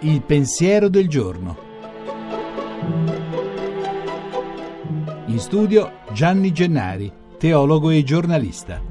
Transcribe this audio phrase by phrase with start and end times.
[0.00, 1.56] Il pensiero del giorno.
[5.26, 8.82] In studio Gianni Gennari, teologo e giornalista.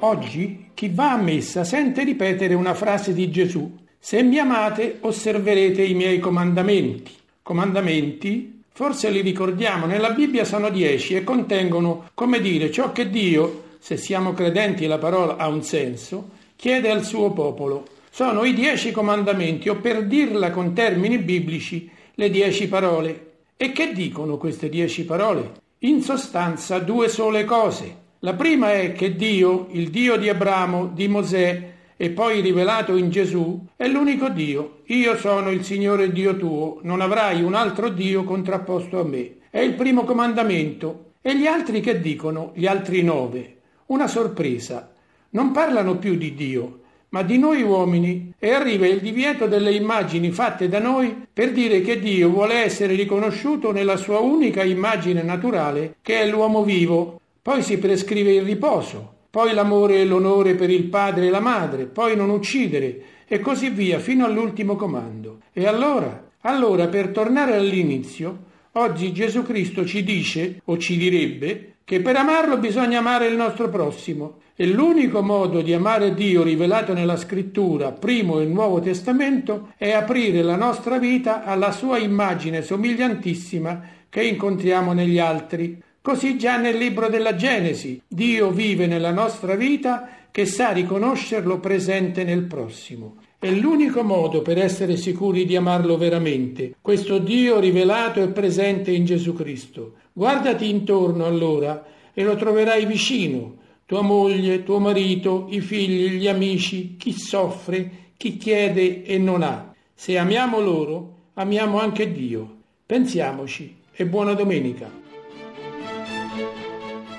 [0.00, 3.78] Oggi chi va a messa sente ripetere una frase di Gesù.
[3.98, 7.12] Se mi amate osserverete i miei comandamenti.
[7.42, 13.76] Comandamenti, forse li ricordiamo, nella Bibbia sono dieci e contengono, come dire, ciò che Dio,
[13.78, 18.90] se siamo credenti la parola ha un senso, chiede al suo popolo sono i dieci
[18.90, 23.30] comandamenti, o per dirla con termini biblici, le dieci parole.
[23.56, 25.52] E che dicono queste dieci parole?
[25.78, 28.00] In sostanza due sole cose.
[28.18, 31.71] La prima è che Dio, il Dio di Abramo, di Mosè
[32.02, 34.80] e poi rivelato in Gesù, è l'unico Dio.
[34.86, 39.36] Io sono il Signore Dio tuo, non avrai un altro Dio contrapposto a me.
[39.48, 41.12] È il primo comandamento.
[41.22, 42.50] E gli altri che dicono?
[42.56, 43.58] Gli altri nove.
[43.86, 44.90] Una sorpresa.
[45.30, 50.32] Non parlano più di Dio, ma di noi uomini e arriva il divieto delle immagini
[50.32, 55.98] fatte da noi per dire che Dio vuole essere riconosciuto nella sua unica immagine naturale
[56.02, 57.20] che è l'uomo vivo.
[57.40, 61.86] Poi si prescrive il riposo, poi l'amore e l'onore per il padre e la madre,
[61.86, 65.38] poi non uccidere e così via fino all'ultimo comando.
[65.54, 66.28] E allora?
[66.42, 68.40] Allora, per tornare all'inizio,
[68.72, 73.70] oggi Gesù Cristo ci dice o ci direbbe che per amarlo bisogna amare il nostro
[73.70, 79.92] prossimo e l'unico modo di amare Dio rivelato nella scrittura, primo e nuovo testamento, è
[79.92, 85.82] aprire la nostra vita alla sua immagine somigliantissima che incontriamo negli altri.
[86.02, 92.24] Così già nel libro della Genesi Dio vive nella nostra vita che sa riconoscerlo presente
[92.24, 93.18] nel prossimo.
[93.38, 99.04] È l'unico modo per essere sicuri di amarlo veramente, questo Dio rivelato e presente in
[99.04, 99.94] Gesù Cristo.
[100.12, 106.96] Guardati intorno allora e lo troverai vicino, tua moglie, tuo marito, i figli, gli amici,
[106.96, 109.72] chi soffre, chi chiede e non ha.
[109.94, 112.56] Se amiamo loro, amiamo anche Dio.
[112.86, 115.01] Pensiamoci e buona domenica.